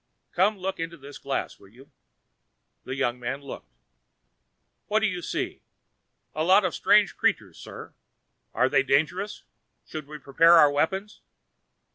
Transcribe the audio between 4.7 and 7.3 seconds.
"What do you see?" "A lot of strange